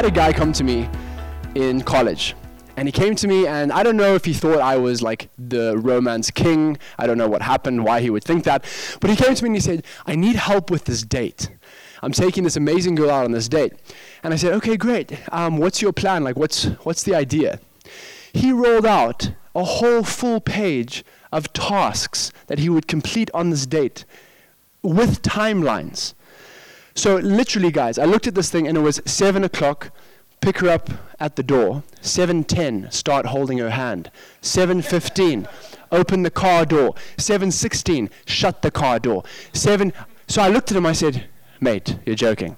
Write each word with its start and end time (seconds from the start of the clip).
had 0.00 0.08
a 0.08 0.10
guy 0.10 0.32
come 0.32 0.50
to 0.50 0.64
me 0.64 0.88
in 1.54 1.82
college. 1.82 2.34
And 2.78 2.88
he 2.88 2.92
came 2.92 3.14
to 3.16 3.28
me, 3.28 3.46
and 3.46 3.70
I 3.70 3.82
don't 3.82 3.98
know 3.98 4.14
if 4.14 4.24
he 4.24 4.32
thought 4.32 4.58
I 4.58 4.78
was 4.78 5.02
like 5.02 5.28
the 5.36 5.76
romance 5.76 6.30
king. 6.30 6.78
I 6.96 7.06
don't 7.06 7.18
know 7.18 7.28
what 7.28 7.42
happened, 7.42 7.84
why 7.84 8.00
he 8.00 8.08
would 8.08 8.24
think 8.24 8.44
that. 8.44 8.64
But 9.02 9.10
he 9.10 9.16
came 9.16 9.34
to 9.34 9.44
me 9.44 9.48
and 9.48 9.56
he 9.56 9.60
said, 9.60 9.84
I 10.06 10.16
need 10.16 10.36
help 10.36 10.70
with 10.70 10.86
this 10.86 11.02
date. 11.02 11.50
I'm 12.02 12.12
taking 12.12 12.44
this 12.44 12.56
amazing 12.56 12.94
girl 12.94 13.10
out 13.10 13.26
on 13.26 13.32
this 13.32 13.46
date. 13.46 13.74
And 14.22 14.32
I 14.32 14.38
said, 14.38 14.54
okay, 14.54 14.78
great. 14.78 15.18
Um, 15.34 15.58
what's 15.58 15.82
your 15.82 15.92
plan? 15.92 16.24
Like, 16.24 16.36
what's, 16.36 16.64
what's 16.86 17.02
the 17.02 17.14
idea? 17.14 17.60
He 18.32 18.52
rolled 18.52 18.86
out 18.86 19.32
a 19.54 19.64
whole 19.64 20.02
full 20.02 20.40
page 20.40 21.04
of 21.30 21.52
tasks 21.52 22.32
that 22.46 22.58
he 22.58 22.70
would 22.70 22.88
complete 22.88 23.30
on 23.34 23.50
this 23.50 23.66
date 23.66 24.06
with 24.80 25.20
timelines. 25.20 26.14
So, 27.00 27.16
literally, 27.16 27.70
guys, 27.70 27.98
I 27.98 28.04
looked 28.04 28.26
at 28.26 28.34
this 28.34 28.50
thing 28.50 28.68
and 28.68 28.76
it 28.76 28.82
was 28.82 29.00
7 29.06 29.42
o'clock, 29.42 29.90
pick 30.42 30.58
her 30.58 30.68
up 30.68 30.90
at 31.18 31.36
the 31.36 31.42
door. 31.42 31.82
7:10, 32.02 32.90
start 32.90 33.24
holding 33.24 33.56
her 33.56 33.70
hand. 33.70 34.10
7:15, 34.42 35.48
open 35.90 36.24
the 36.24 36.30
car 36.30 36.66
door. 36.66 36.94
7:16, 37.16 38.10
shut 38.26 38.60
the 38.60 38.70
car 38.70 38.98
door. 38.98 39.24
7 39.54 39.94
So 40.26 40.42
I 40.42 40.48
looked 40.48 40.70
at 40.70 40.76
him 40.76 40.84
I 40.84 40.92
said, 40.92 41.24
"Mate, 41.58 41.96
you're 42.04 42.14
joking." 42.14 42.56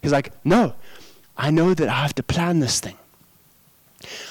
He's 0.00 0.10
like, 0.10 0.32
"No. 0.42 0.72
I 1.36 1.50
know 1.50 1.74
that 1.74 1.90
I 1.90 2.00
have 2.00 2.14
to 2.14 2.22
plan 2.22 2.60
this 2.60 2.80
thing." 2.80 2.96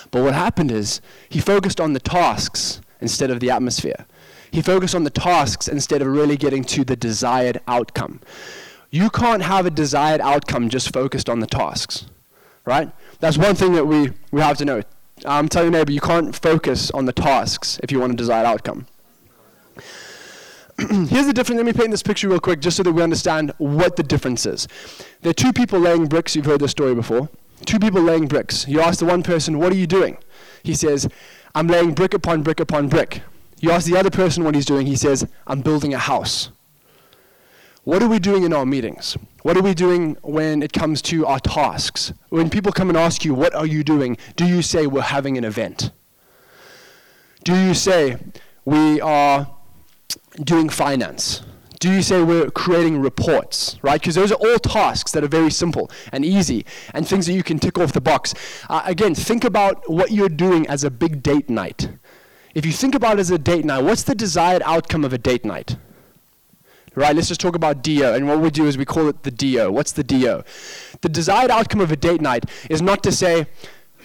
But 0.10 0.24
what 0.24 0.34
happened 0.34 0.72
is 0.72 1.02
he 1.30 1.40
focused 1.40 1.80
on 1.80 1.94
the 1.94 2.00
tasks 2.00 2.82
instead 3.00 3.30
of 3.30 3.40
the 3.40 3.52
atmosphere. 3.52 4.08
He 4.50 4.64
focused 4.64 4.96
on 4.96 5.04
the 5.04 5.12
tasks 5.12 5.68
instead 5.68 6.02
of 6.02 6.08
really 6.08 6.36
getting 6.36 6.64
to 6.64 6.84
the 6.84 6.96
desired 6.96 7.62
outcome. 7.68 8.22
You 8.94 9.10
can't 9.10 9.42
have 9.42 9.66
a 9.66 9.70
desired 9.70 10.20
outcome 10.20 10.68
just 10.68 10.92
focused 10.92 11.30
on 11.30 11.40
the 11.40 11.48
tasks, 11.48 12.08
right? 12.66 12.92
That's 13.22 13.38
one 13.38 13.56
thing 13.56 13.72
that 13.74 13.86
we, 13.86 14.12
we 14.32 14.42
have 14.42 14.58
to 14.58 14.66
know. 14.66 14.84
I'm 15.26 15.48
telling 15.48 15.72
your 15.72 15.80
neighbor, 15.80 15.94
you 15.94 16.02
can't 16.02 16.36
focus 16.36 16.92
on 16.92 17.06
the 17.06 17.14
tasks 17.14 17.80
if 17.84 17.92
you 17.92 18.02
want 18.02 18.12
a 18.12 18.16
desired 18.18 18.46
outcome. 18.46 18.88
Here's 20.78 21.26
the 21.26 21.32
difference. 21.34 21.58
Let 21.58 21.66
me 21.66 21.72
paint 21.72 21.92
this 21.92 22.04
picture 22.04 22.28
real 22.28 22.42
quick 22.42 22.60
just 22.60 22.76
so 22.76 22.84
that 22.84 22.92
we 22.92 23.02
understand 23.02 23.54
what 23.60 23.96
the 23.96 24.04
difference 24.04 24.46
is. 24.46 24.68
There 25.22 25.30
are 25.30 25.34
two 25.34 25.54
people 25.54 25.80
laying 25.80 26.08
bricks. 26.08 26.36
You've 26.36 26.46
heard 26.46 26.60
this 26.60 26.72
story 26.72 26.94
before. 26.94 27.30
Two 27.66 27.80
people 27.80 28.02
laying 28.02 28.28
bricks. 28.28 28.68
You 28.68 28.82
ask 28.82 29.00
the 29.00 29.06
one 29.06 29.24
person, 29.24 29.58
What 29.58 29.72
are 29.72 29.78
you 29.78 29.88
doing? 29.88 30.18
He 30.64 30.74
says, 30.74 31.08
I'm 31.56 31.68
laying 31.68 31.94
brick 31.94 32.14
upon 32.14 32.42
brick 32.42 32.60
upon 32.60 32.90
brick. 32.90 33.22
You 33.60 33.72
ask 33.72 33.86
the 33.86 33.96
other 33.96 34.10
person 34.10 34.44
what 34.44 34.56
he's 34.56 34.66
doing. 34.66 34.88
He 34.88 34.98
says, 34.98 35.26
I'm 35.48 35.62
building 35.62 35.94
a 35.94 35.98
house. 35.98 36.50
What 37.84 38.04
are 38.04 38.08
we 38.08 38.20
doing 38.20 38.44
in 38.44 38.54
our 38.54 38.66
meetings? 38.66 39.18
What 39.42 39.58
are 39.58 39.64
we 39.64 39.74
doing 39.74 40.16
when 40.22 40.62
it 40.62 40.72
comes 40.72 41.02
to 41.04 41.26
our 41.26 41.40
tasks? 41.40 42.14
When 42.30 42.48
people 42.48 42.72
come 42.72 42.90
and 42.90 42.98
ask 42.98 43.26
you, 43.26 43.34
What 43.34 43.56
are 43.56 43.66
you 43.66 43.84
doing? 43.84 44.18
Do 44.36 44.46
you 44.46 44.62
say, 44.62 44.86
We're 44.86 45.02
having 45.02 45.36
an 45.36 45.44
event? 45.44 45.90
Do 47.44 47.60
you 47.60 47.74
say, 47.74 48.18
We 48.66 49.02
are 49.02 49.50
doing 50.44 50.70
finance? 50.70 51.42
Do 51.80 51.92
you 51.92 52.04
say 52.04 52.22
we're 52.22 52.52
creating 52.52 53.02
reports, 53.02 53.80
right? 53.82 54.00
Because 54.00 54.14
those 54.14 54.32
are 54.32 54.36
all 54.36 54.60
tasks 54.60 55.12
that 55.14 55.24
are 55.24 55.28
very 55.28 55.50
simple 55.50 55.90
and 56.12 56.24
easy 56.24 56.64
and 56.94 57.08
things 57.08 57.26
that 57.26 57.34
you 57.34 57.42
can 57.42 57.58
tick 57.58 57.80
off 57.80 57.92
the 57.92 58.00
box. 58.00 58.36
Uh, 58.70 58.84
again, 58.86 59.16
think 59.16 59.44
about 59.44 59.90
what 59.90 60.12
you're 60.12 60.30
doing 60.30 60.68
as 60.68 60.84
a 60.84 60.92
big 60.92 61.24
date 61.24 61.50
night. 61.50 61.90
If 62.54 62.68
you 62.68 62.72
think 62.72 62.94
about 62.94 63.18
it 63.18 63.22
as 63.22 63.32
a 63.32 63.40
date 63.40 63.66
night, 63.66 63.84
what's 63.84 64.04
the 64.04 64.14
desired 64.14 64.62
outcome 64.64 65.04
of 65.04 65.12
a 65.12 65.18
date 65.18 65.44
night? 65.44 65.76
Right, 66.94 67.16
let's 67.16 67.30
just 67.30 67.40
talk 67.40 67.56
about 67.56 67.84
DO. 67.84 68.04
And 68.04 68.28
what 68.28 68.40
we 68.40 68.50
do 68.50 68.66
is 68.66 68.78
we 68.78 68.84
call 68.84 69.08
it 69.08 69.24
the 69.24 69.32
DO. 69.32 69.72
What's 69.72 69.94
the 69.94 70.04
DO? 70.04 70.44
The 71.00 71.10
desired 71.10 71.50
outcome 71.50 71.80
of 71.80 71.90
a 71.90 71.96
date 71.96 72.20
night 72.20 72.46
is 72.70 72.82
not 72.82 73.02
to 73.04 73.14
say, 73.14 73.48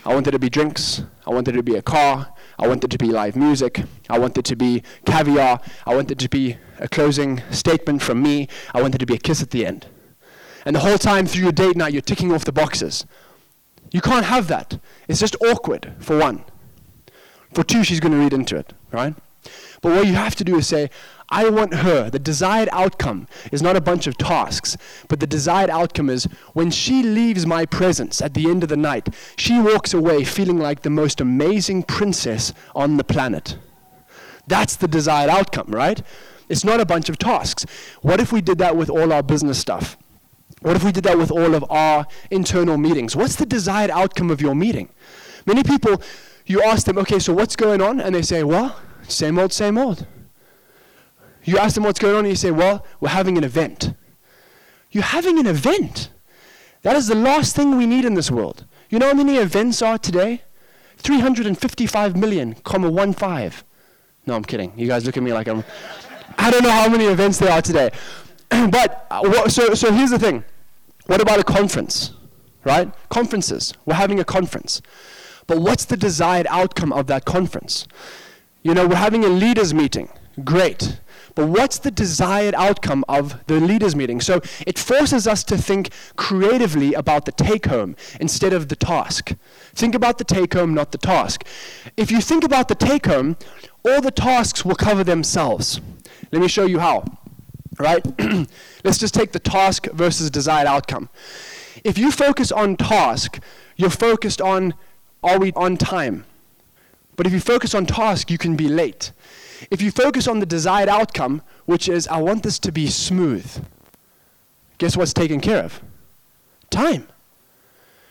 I 0.04 0.14
want 0.14 0.24
there 0.24 0.32
to 0.32 0.38
be 0.38 0.48
drinks, 0.48 1.02
I 1.26 1.30
want 1.30 1.46
there 1.46 1.54
to 1.56 1.64
be 1.64 1.74
a 1.74 1.82
car, 1.82 2.32
I 2.60 2.68
want 2.68 2.82
there 2.82 2.88
to 2.88 2.98
be 2.98 3.08
live 3.08 3.34
music, 3.34 3.82
I 4.08 4.20
want 4.20 4.34
there 4.34 4.42
to 4.42 4.54
be 4.54 4.84
caviar, 5.04 5.60
I 5.84 5.96
want 5.96 6.06
there 6.06 6.14
to 6.14 6.28
be 6.28 6.58
a 6.78 6.88
closing 6.88 7.42
statement 7.50 8.02
from 8.02 8.22
me, 8.22 8.46
I 8.72 8.80
want 8.80 8.92
there 8.92 9.00
to 9.00 9.06
be 9.06 9.14
a 9.14 9.18
kiss 9.18 9.42
at 9.42 9.50
the 9.50 9.66
end. 9.66 9.88
And 10.64 10.76
the 10.76 10.80
whole 10.80 10.98
time 10.98 11.26
through 11.26 11.42
your 11.42 11.52
date 11.52 11.76
night, 11.76 11.92
you're 11.92 12.02
ticking 12.02 12.32
off 12.32 12.44
the 12.44 12.52
boxes. 12.52 13.04
You 13.90 14.00
can't 14.00 14.26
have 14.26 14.46
that. 14.46 14.78
It's 15.08 15.18
just 15.18 15.34
awkward, 15.42 15.92
for 15.98 16.16
one. 16.16 16.44
For 17.52 17.64
two, 17.64 17.82
she's 17.82 17.98
going 17.98 18.12
to 18.12 18.18
read 18.18 18.32
into 18.32 18.56
it, 18.56 18.74
right? 18.92 19.14
But 19.82 19.92
what 19.92 20.06
you 20.06 20.14
have 20.14 20.36
to 20.36 20.44
do 20.44 20.56
is 20.56 20.66
say, 20.66 20.90
I 21.28 21.48
want 21.48 21.74
her. 21.74 22.08
The 22.08 22.18
desired 22.18 22.68
outcome 22.70 23.26
is 23.50 23.60
not 23.60 23.76
a 23.76 23.80
bunch 23.80 24.06
of 24.06 24.16
tasks, 24.16 24.76
but 25.08 25.18
the 25.18 25.26
desired 25.26 25.70
outcome 25.70 26.08
is 26.08 26.24
when 26.52 26.70
she 26.70 27.02
leaves 27.02 27.44
my 27.44 27.66
presence 27.66 28.22
at 28.22 28.34
the 28.34 28.48
end 28.48 28.62
of 28.62 28.68
the 28.68 28.76
night, 28.76 29.08
she 29.36 29.60
walks 29.60 29.92
away 29.92 30.24
feeling 30.24 30.58
like 30.58 30.82
the 30.82 30.90
most 30.90 31.20
amazing 31.20 31.82
princess 31.82 32.52
on 32.74 32.96
the 32.96 33.04
planet. 33.04 33.58
That's 34.46 34.76
the 34.76 34.86
desired 34.86 35.30
outcome, 35.30 35.68
right? 35.68 36.00
It's 36.48 36.64
not 36.64 36.80
a 36.80 36.86
bunch 36.86 37.08
of 37.08 37.18
tasks. 37.18 37.66
What 38.02 38.20
if 38.20 38.32
we 38.32 38.40
did 38.40 38.58
that 38.58 38.76
with 38.76 38.88
all 38.88 39.12
our 39.12 39.22
business 39.22 39.58
stuff? 39.58 39.96
What 40.60 40.76
if 40.76 40.84
we 40.84 40.92
did 40.92 41.04
that 41.04 41.18
with 41.18 41.32
all 41.32 41.54
of 41.54 41.64
our 41.70 42.06
internal 42.30 42.78
meetings? 42.78 43.16
What's 43.16 43.36
the 43.36 43.46
desired 43.46 43.90
outcome 43.90 44.30
of 44.30 44.40
your 44.40 44.54
meeting? 44.54 44.88
Many 45.44 45.64
people, 45.64 46.00
you 46.46 46.62
ask 46.62 46.86
them, 46.86 46.98
okay, 46.98 47.18
so 47.18 47.32
what's 47.32 47.56
going 47.56 47.82
on? 47.82 48.00
And 48.00 48.14
they 48.14 48.22
say, 48.22 48.44
well, 48.44 48.80
same 49.08 49.38
old, 49.38 49.52
same 49.52 49.76
old. 49.76 50.06
You 51.46 51.58
ask 51.58 51.76
them 51.76 51.84
what's 51.84 52.00
going 52.00 52.14
on, 52.14 52.20
and 52.20 52.28
you 52.28 52.36
say, 52.36 52.50
Well, 52.50 52.84
we're 53.00 53.08
having 53.08 53.38
an 53.38 53.44
event. 53.44 53.94
You're 54.90 55.04
having 55.04 55.38
an 55.38 55.46
event. 55.46 56.10
That 56.82 56.96
is 56.96 57.06
the 57.06 57.14
last 57.14 57.56
thing 57.56 57.76
we 57.76 57.86
need 57.86 58.04
in 58.04 58.14
this 58.14 58.30
world. 58.30 58.66
You 58.90 58.98
know 58.98 59.06
how 59.06 59.14
many 59.14 59.36
events 59.36 59.80
are 59.80 59.96
today? 59.96 60.42
355 60.98 62.16
million, 62.16 62.54
comma 62.64 62.90
one 62.90 63.12
five. 63.12 63.64
No, 64.26 64.34
I'm 64.34 64.44
kidding. 64.44 64.72
You 64.76 64.88
guys 64.88 65.06
look 65.06 65.16
at 65.16 65.22
me 65.22 65.32
like 65.32 65.46
I'm. 65.46 65.64
I 66.36 66.50
don't 66.50 66.64
know 66.64 66.70
how 66.70 66.88
many 66.88 67.04
events 67.04 67.38
there 67.38 67.52
are 67.52 67.62
today. 67.62 67.90
but 68.48 69.06
uh, 69.10 69.48
so 69.48 69.74
so 69.74 69.92
here's 69.92 70.10
the 70.10 70.18
thing. 70.18 70.44
What 71.06 71.20
about 71.20 71.38
a 71.38 71.44
conference? 71.44 72.12
Right? 72.64 72.92
Conferences. 73.08 73.72
We're 73.84 73.94
having 73.94 74.18
a 74.18 74.24
conference. 74.24 74.82
But 75.46 75.58
what's 75.58 75.84
the 75.84 75.96
desired 75.96 76.48
outcome 76.50 76.92
of 76.92 77.06
that 77.06 77.24
conference? 77.24 77.86
You 78.64 78.74
know, 78.74 78.88
we're 78.88 78.96
having 78.96 79.24
a 79.24 79.28
leaders 79.28 79.72
meeting. 79.72 80.08
Great. 80.44 80.98
But 81.36 81.48
what's 81.48 81.78
the 81.78 81.90
desired 81.90 82.54
outcome 82.54 83.04
of 83.08 83.44
the 83.46 83.60
leaders 83.60 83.94
meeting? 83.94 84.22
So 84.22 84.40
it 84.66 84.78
forces 84.78 85.28
us 85.28 85.44
to 85.44 85.58
think 85.58 85.90
creatively 86.16 86.94
about 86.94 87.26
the 87.26 87.32
take 87.32 87.66
home 87.66 87.94
instead 88.18 88.54
of 88.54 88.68
the 88.68 88.74
task. 88.74 89.34
Think 89.74 89.94
about 89.94 90.16
the 90.16 90.24
take 90.24 90.54
home, 90.54 90.72
not 90.72 90.92
the 90.92 90.98
task. 90.98 91.46
If 91.94 92.10
you 92.10 92.22
think 92.22 92.42
about 92.42 92.68
the 92.68 92.74
take 92.74 93.04
home, 93.04 93.36
all 93.84 94.00
the 94.00 94.10
tasks 94.10 94.64
will 94.64 94.76
cover 94.76 95.04
themselves. 95.04 95.78
Let 96.32 96.40
me 96.40 96.48
show 96.48 96.64
you 96.64 96.78
how. 96.78 97.04
Right? 97.78 98.04
Let's 98.84 98.96
just 98.96 99.12
take 99.12 99.32
the 99.32 99.38
task 99.38 99.88
versus 99.92 100.30
desired 100.30 100.66
outcome. 100.66 101.10
If 101.84 101.98
you 101.98 102.10
focus 102.10 102.50
on 102.50 102.78
task, 102.78 103.40
you're 103.76 103.90
focused 103.90 104.40
on 104.40 104.72
are 105.22 105.38
we 105.38 105.52
on 105.52 105.76
time? 105.76 106.24
But 107.16 107.26
if 107.26 107.32
you 107.32 107.40
focus 107.40 107.74
on 107.74 107.86
task, 107.86 108.30
you 108.30 108.38
can 108.38 108.56
be 108.56 108.68
late. 108.68 109.12
If 109.70 109.80
you 109.80 109.90
focus 109.90 110.28
on 110.28 110.38
the 110.38 110.46
desired 110.46 110.88
outcome, 110.88 111.42
which 111.64 111.88
is, 111.88 112.06
I 112.08 112.18
want 112.18 112.42
this 112.42 112.58
to 112.60 112.72
be 112.72 112.88
smooth, 112.88 113.64
guess 114.78 114.96
what's 114.96 115.14
taken 115.14 115.40
care 115.40 115.64
of? 115.64 115.82
Time. 116.70 117.08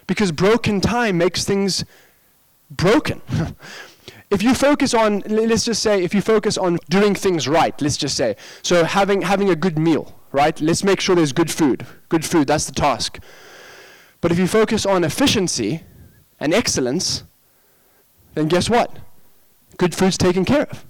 Because 0.07 0.31
broken 0.31 0.81
time 0.81 1.17
makes 1.17 1.45
things 1.45 1.85
broken. 2.69 3.21
if 4.31 4.41
you 4.41 4.53
focus 4.53 4.93
on, 4.93 5.19
let's 5.27 5.65
just 5.65 5.81
say, 5.83 6.03
if 6.03 6.13
you 6.13 6.21
focus 6.21 6.57
on 6.57 6.79
doing 6.89 7.13
things 7.13 7.47
right, 7.47 7.79
let's 7.81 7.97
just 7.97 8.17
say, 8.17 8.35
so 8.63 8.83
having, 8.83 9.21
having 9.21 9.49
a 9.49 9.55
good 9.55 9.77
meal, 9.77 10.17
right? 10.31 10.59
Let's 10.59 10.83
make 10.83 10.99
sure 10.99 11.15
there's 11.15 11.33
good 11.33 11.51
food. 11.51 11.85
Good 12.09 12.25
food, 12.25 12.47
that's 12.47 12.65
the 12.65 12.71
task. 12.71 13.19
But 14.21 14.31
if 14.31 14.39
you 14.39 14.47
focus 14.47 14.85
on 14.85 15.03
efficiency 15.03 15.83
and 16.39 16.53
excellence, 16.53 17.23
then 18.35 18.47
guess 18.47 18.69
what? 18.69 18.95
Good 19.77 19.95
food's 19.95 20.17
taken 20.17 20.45
care 20.45 20.63
of. 20.63 20.85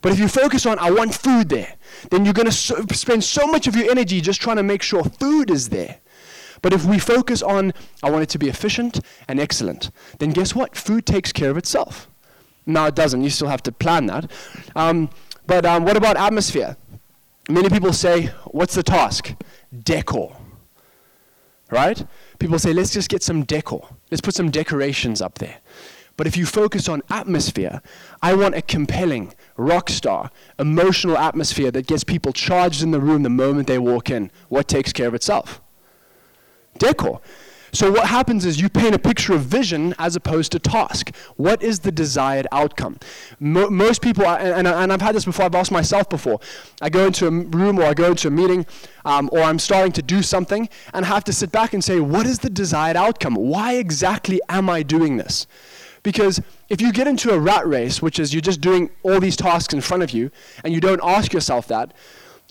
But 0.00 0.12
if 0.12 0.18
you 0.18 0.28
focus 0.28 0.64
on, 0.64 0.78
I 0.78 0.90
want 0.90 1.14
food 1.14 1.48
there, 1.48 1.74
then 2.10 2.24
you're 2.24 2.34
going 2.34 2.46
to 2.46 2.52
so 2.52 2.84
spend 2.92 3.24
so 3.24 3.46
much 3.46 3.66
of 3.66 3.74
your 3.74 3.90
energy 3.90 4.20
just 4.20 4.40
trying 4.40 4.56
to 4.56 4.62
make 4.62 4.82
sure 4.82 5.04
food 5.04 5.50
is 5.50 5.68
there. 5.68 5.98
But 6.62 6.72
if 6.72 6.84
we 6.84 6.98
focus 6.98 7.42
on, 7.42 7.72
I 8.02 8.10
want 8.10 8.22
it 8.22 8.28
to 8.30 8.38
be 8.38 8.48
efficient 8.48 9.00
and 9.28 9.38
excellent, 9.38 9.90
then 10.18 10.30
guess 10.30 10.54
what? 10.54 10.76
Food 10.76 11.06
takes 11.06 11.32
care 11.32 11.50
of 11.50 11.56
itself. 11.56 12.08
No, 12.66 12.84
it 12.86 12.94
doesn't. 12.94 13.22
You 13.22 13.30
still 13.30 13.48
have 13.48 13.62
to 13.64 13.72
plan 13.72 14.06
that. 14.06 14.30
Um, 14.76 15.10
but 15.46 15.64
um, 15.64 15.84
what 15.84 15.96
about 15.96 16.16
atmosphere? 16.16 16.76
Many 17.48 17.70
people 17.70 17.92
say, 17.92 18.26
what's 18.46 18.74
the 18.74 18.82
task? 18.82 19.34
Decor. 19.84 20.36
Right? 21.70 22.04
People 22.38 22.58
say, 22.58 22.72
let's 22.72 22.92
just 22.92 23.08
get 23.08 23.22
some 23.22 23.44
decor. 23.44 23.88
Let's 24.10 24.20
put 24.20 24.34
some 24.34 24.50
decorations 24.50 25.22
up 25.22 25.38
there. 25.38 25.58
But 26.18 26.26
if 26.26 26.36
you 26.36 26.46
focus 26.46 26.88
on 26.88 27.02
atmosphere, 27.08 27.80
I 28.20 28.34
want 28.34 28.56
a 28.56 28.60
compelling, 28.60 29.32
rock 29.56 29.88
star, 29.88 30.32
emotional 30.58 31.16
atmosphere 31.16 31.70
that 31.70 31.86
gets 31.86 32.02
people 32.02 32.32
charged 32.32 32.82
in 32.82 32.90
the 32.90 33.00
room 33.00 33.22
the 33.22 33.30
moment 33.30 33.68
they 33.68 33.78
walk 33.78 34.10
in. 34.10 34.32
What 34.48 34.66
takes 34.66 34.92
care 34.92 35.06
of 35.06 35.14
itself? 35.14 35.60
Decor. 36.76 37.20
So, 37.70 37.92
what 37.92 38.08
happens 38.08 38.44
is 38.44 38.60
you 38.60 38.68
paint 38.68 38.94
a 38.94 38.98
picture 38.98 39.34
of 39.34 39.42
vision 39.42 39.94
as 39.98 40.16
opposed 40.16 40.50
to 40.52 40.58
task. 40.58 41.14
What 41.36 41.62
is 41.62 41.80
the 41.80 41.92
desired 41.92 42.48
outcome? 42.50 42.98
Mo- 43.38 43.70
most 43.70 44.02
people, 44.02 44.26
and, 44.26 44.66
and, 44.66 44.66
and, 44.66 44.92
I've 44.92 45.02
had 45.02 45.14
this 45.14 45.26
before, 45.26 45.44
I've 45.44 45.54
asked 45.54 45.70
myself 45.70 46.08
before. 46.08 46.40
I 46.80 46.88
go 46.88 47.06
into 47.06 47.26
a 47.26 47.30
room 47.30 47.78
or 47.78 47.84
I 47.84 47.94
go 47.94 48.10
into 48.10 48.26
a 48.26 48.30
meeting 48.30 48.66
um, 49.04 49.28
or 49.32 49.40
I'm 49.40 49.58
starting 49.58 49.92
to 49.92 50.02
do 50.02 50.22
something 50.22 50.68
and 50.94 51.04
have 51.04 51.24
to 51.24 51.32
sit 51.32 51.52
back 51.52 51.74
and 51.74 51.84
say, 51.84 52.00
What 52.00 52.26
is 52.26 52.40
the 52.40 52.50
desired 52.50 52.96
outcome? 52.96 53.34
Why 53.34 53.74
exactly 53.74 54.40
am 54.48 54.68
I 54.68 54.82
doing 54.82 55.18
this? 55.18 55.46
Because 56.02 56.40
if 56.68 56.80
you 56.80 56.92
get 56.92 57.06
into 57.06 57.30
a 57.32 57.38
rat 57.38 57.66
race, 57.66 58.00
which 58.00 58.18
is 58.18 58.32
you're 58.32 58.40
just 58.40 58.60
doing 58.60 58.90
all 59.02 59.20
these 59.20 59.36
tasks 59.36 59.74
in 59.74 59.80
front 59.80 60.02
of 60.02 60.10
you, 60.10 60.30
and 60.64 60.72
you 60.72 60.80
don't 60.80 61.00
ask 61.02 61.32
yourself 61.32 61.66
that, 61.68 61.92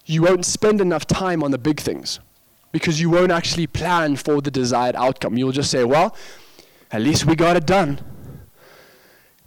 you 0.05 0.21
won't 0.21 0.45
spend 0.45 0.81
enough 0.81 1.05
time 1.05 1.43
on 1.43 1.51
the 1.51 1.57
big 1.57 1.79
things 1.79 2.19
because 2.71 2.99
you 2.99 3.09
won't 3.09 3.31
actually 3.31 3.67
plan 3.67 4.15
for 4.15 4.41
the 4.41 4.51
desired 4.51 4.95
outcome. 4.95 5.37
You'll 5.37 5.51
just 5.51 5.71
say, 5.71 5.83
well, 5.83 6.15
at 6.91 7.01
least 7.01 7.25
we 7.25 7.35
got 7.35 7.57
it 7.57 7.65
done. 7.65 7.99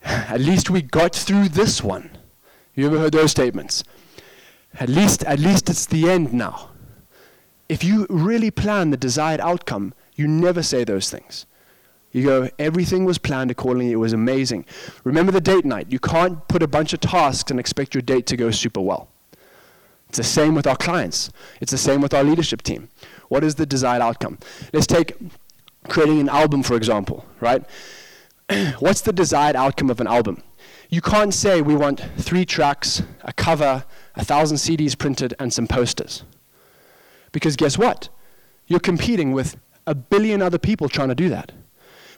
At 0.02 0.41
least 0.41 0.70
we 0.70 0.82
got 0.82 1.14
through 1.14 1.50
this 1.50 1.82
one. 1.82 2.11
You 2.75 2.87
ever 2.87 2.99
heard 2.99 3.12
those 3.12 3.31
statements? 3.31 3.85
At 4.75 4.88
least, 4.88 5.25
at 5.25 5.38
least 5.38 5.69
it's 5.69 5.87
the 5.87 6.08
end 6.08 6.32
now. 6.32 6.70
If 7.69 7.85
you 7.85 8.06
really 8.08 8.50
plan 8.50 8.91
the 8.91 8.97
desired 8.97 9.41
outcome, 9.41 9.94
you 10.14 10.26
never 10.26 10.62
say 10.62 10.85
those 10.85 11.11
things. 11.11 11.47
You 12.12 12.24
go, 12.24 12.48
everything 12.58 13.04
was 13.04 13.18
planned 13.18 13.50
accordingly, 13.50 13.92
it 13.92 13.96
was 13.96 14.12
amazing. 14.12 14.66
Remember 15.04 15.30
the 15.30 15.40
date 15.40 15.64
night. 15.64 15.86
You 15.90 16.00
can't 16.00 16.46
put 16.48 16.62
a 16.62 16.68
bunch 16.68 16.92
of 16.92 17.00
tasks 17.00 17.50
and 17.50 17.60
expect 17.60 17.94
your 17.94 18.02
date 18.02 18.26
to 18.26 18.36
go 18.36 18.50
super 18.50 18.80
well. 18.80 19.08
It's 20.08 20.18
the 20.18 20.24
same 20.24 20.56
with 20.56 20.66
our 20.66 20.76
clients. 20.76 21.30
It's 21.60 21.70
the 21.70 21.78
same 21.78 22.00
with 22.00 22.12
our 22.12 22.24
leadership 22.24 22.62
team. 22.62 22.88
What 23.28 23.44
is 23.44 23.54
the 23.54 23.64
desired 23.64 24.02
outcome? 24.02 24.40
Let's 24.72 24.88
take 24.88 25.16
creating 25.88 26.20
an 26.20 26.28
album, 26.28 26.64
for 26.64 26.74
example, 26.74 27.24
right? 27.40 27.64
What's 28.80 29.02
the 29.02 29.12
desired 29.12 29.54
outcome 29.54 29.88
of 29.88 30.00
an 30.00 30.08
album? 30.08 30.42
You 30.88 31.00
can't 31.00 31.32
say 31.32 31.62
we 31.62 31.76
want 31.76 32.04
three 32.18 32.44
tracks, 32.44 33.04
a 33.22 33.32
cover, 33.32 33.84
a 34.16 34.24
thousand 34.24 34.56
CDs 34.56 34.98
printed, 34.98 35.34
and 35.38 35.52
some 35.52 35.68
posters. 35.68 36.24
Because 37.30 37.54
guess 37.54 37.78
what? 37.78 38.08
You're 38.66 38.80
competing 38.80 39.30
with 39.30 39.56
a 39.86 39.94
billion 39.94 40.42
other 40.42 40.58
people 40.58 40.88
trying 40.88 41.08
to 41.08 41.14
do 41.14 41.28
that. 41.28 41.52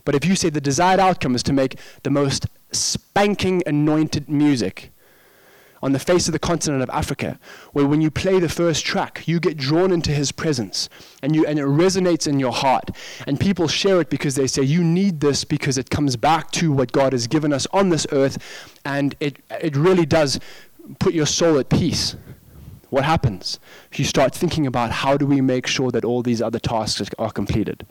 But 0.05 0.15
if 0.15 0.25
you 0.25 0.35
say 0.35 0.51
the 0.51 0.61
desired 0.61 1.01
outcome 1.01 1.35
is 1.35 1.43
to 1.45 1.53
make 1.53 1.79
the 2.03 2.11
most 2.11 2.47
spanking 2.73 3.63
anointed 3.67 4.29
music, 4.29 4.93
on 5.83 5.93
the 5.93 5.99
face 5.99 6.29
of 6.29 6.33
the 6.33 6.39
continent 6.39 6.83
of 6.83 6.89
Africa, 6.91 7.39
where 7.73 7.87
when 7.87 8.01
you 8.01 8.11
play 8.11 8.39
the 8.39 8.49
first 8.49 8.87
track, 8.87 9.27
you 9.27 9.41
get 9.41 9.57
drawn 9.57 9.91
into 9.91 10.13
his 10.13 10.31
presence 10.31 10.89
and, 11.23 11.35
you, 11.35 11.45
and 11.45 11.59
it 11.59 11.65
resonates 11.65 12.29
in 12.29 12.39
your 12.39 12.53
heart. 12.53 12.91
And 13.27 13.41
people 13.41 13.67
share 13.67 14.01
it 14.01 14.09
because 14.09 14.37
they 14.37 14.47
say, 14.47 14.63
You 14.63 14.85
need 14.85 15.21
this 15.21 15.45
because 15.45 15.77
it 15.77 15.91
comes 15.91 16.17
back 16.17 16.53
to 16.53 16.71
what 16.71 16.93
God 16.93 17.13
has 17.13 17.27
given 17.27 17.53
us 17.53 17.67
on 17.73 17.89
this 17.89 18.07
earth, 18.13 18.39
and 18.85 19.17
it, 19.19 19.39
it 19.51 19.75
really 19.75 20.07
does 20.07 20.39
put 21.01 21.15
your 21.15 21.27
soul 21.27 21.59
at 21.59 21.69
peace. 21.69 22.15
What 22.91 23.05
happens? 23.05 23.59
You 23.95 24.05
start 24.05 24.35
thinking 24.35 24.67
about 24.67 24.91
how 24.91 25.17
do 25.17 25.27
we 25.27 25.41
make 25.41 25.67
sure 25.67 25.91
that 25.91 26.05
all 26.05 26.23
these 26.23 26.43
other 26.43 26.59
tasks 26.59 27.11
are 27.19 27.31
completed. 27.31 27.87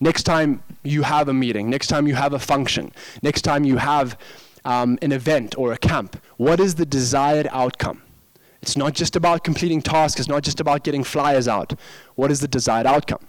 Next 0.00 0.24
time 0.24 0.62
you 0.82 1.02
have 1.02 1.28
a 1.28 1.34
meeting, 1.34 1.70
next 1.70 1.86
time 1.86 2.06
you 2.06 2.14
have 2.14 2.32
a 2.32 2.38
function, 2.38 2.92
next 3.22 3.42
time 3.42 3.64
you 3.64 3.76
have 3.76 4.18
um, 4.64 4.98
an 5.02 5.12
event 5.12 5.56
or 5.58 5.72
a 5.72 5.78
camp? 5.78 6.22
What 6.36 6.60
is 6.60 6.74
the 6.74 6.86
desired 6.86 7.48
outcome? 7.50 8.02
It's 8.62 8.76
not 8.76 8.94
just 8.94 9.14
about 9.14 9.44
completing 9.44 9.82
tasks, 9.82 10.20
it's 10.20 10.28
not 10.28 10.42
just 10.42 10.58
about 10.58 10.84
getting 10.84 11.04
flyers 11.04 11.46
out. 11.46 11.74
What 12.14 12.30
is 12.30 12.40
the 12.40 12.48
desired 12.48 12.86
outcome? 12.86 13.20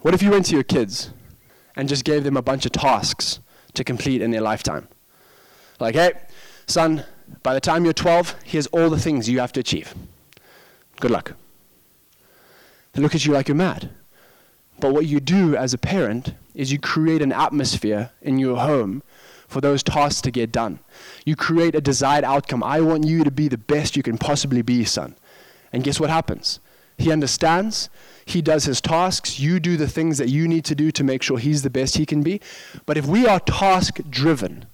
What 0.00 0.12
if 0.14 0.22
you 0.22 0.30
went 0.30 0.46
to 0.46 0.54
your 0.54 0.64
kids 0.64 1.10
and 1.76 1.88
just 1.88 2.04
gave 2.04 2.24
them 2.24 2.36
a 2.36 2.42
bunch 2.42 2.66
of 2.66 2.72
tasks 2.72 3.40
to 3.74 3.84
complete 3.84 4.20
in 4.20 4.30
their 4.30 4.42
lifetime? 4.42 4.88
Like, 5.78 5.94
hey, 5.94 6.12
son, 6.66 7.04
by 7.42 7.54
the 7.54 7.60
time 7.60 7.84
you're 7.84 7.94
12, 7.94 8.34
here's 8.44 8.66
all 8.68 8.90
the 8.90 8.98
things 8.98 9.28
you 9.28 9.40
have 9.40 9.52
to 9.52 9.60
achieve. 9.60 9.94
Good 11.00 11.10
luck. 11.10 11.32
They 12.92 13.00
look 13.00 13.14
at 13.14 13.24
you 13.24 13.32
like 13.32 13.48
you're 13.48 13.54
mad. 13.54 13.88
But 14.80 14.92
what 14.92 15.06
you 15.06 15.20
do 15.20 15.56
as 15.56 15.74
a 15.74 15.78
parent 15.78 16.34
is 16.54 16.72
you 16.72 16.78
create 16.78 17.22
an 17.22 17.32
atmosphere 17.32 18.10
in 18.22 18.38
your 18.38 18.56
home 18.56 19.02
for 19.46 19.60
those 19.60 19.82
tasks 19.82 20.22
to 20.22 20.30
get 20.30 20.52
done. 20.52 20.78
You 21.24 21.36
create 21.36 21.74
a 21.74 21.80
desired 21.80 22.24
outcome. 22.24 22.62
I 22.62 22.80
want 22.80 23.04
you 23.04 23.24
to 23.24 23.30
be 23.30 23.48
the 23.48 23.58
best 23.58 23.96
you 23.96 24.02
can 24.02 24.16
possibly 24.16 24.62
be, 24.62 24.84
son. 24.84 25.16
And 25.72 25.84
guess 25.84 26.00
what 26.00 26.08
happens? 26.08 26.60
He 26.96 27.10
understands. 27.10 27.90
He 28.24 28.42
does 28.42 28.64
his 28.64 28.80
tasks. 28.80 29.40
You 29.40 29.58
do 29.58 29.76
the 29.76 29.88
things 29.88 30.18
that 30.18 30.28
you 30.28 30.46
need 30.46 30.64
to 30.66 30.74
do 30.74 30.90
to 30.92 31.04
make 31.04 31.22
sure 31.22 31.38
he's 31.38 31.62
the 31.62 31.70
best 31.70 31.96
he 31.96 32.06
can 32.06 32.22
be. 32.22 32.40
But 32.86 32.96
if 32.96 33.06
we 33.06 33.26
are 33.26 33.40
task 33.40 34.00
driven, 34.08 34.66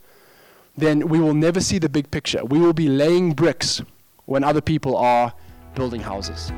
then 0.76 1.08
we 1.08 1.18
will 1.18 1.34
never 1.34 1.60
see 1.60 1.78
the 1.78 1.88
big 1.88 2.10
picture. 2.10 2.44
We 2.44 2.58
will 2.58 2.74
be 2.74 2.88
laying 2.88 3.32
bricks 3.32 3.80
when 4.26 4.44
other 4.44 4.60
people 4.60 4.96
are 4.96 5.32
building 5.74 6.02
houses. 6.02 6.52